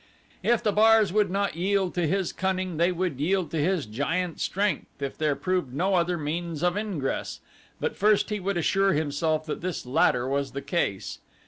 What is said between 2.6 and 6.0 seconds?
they would yield to his giant strength if there proved no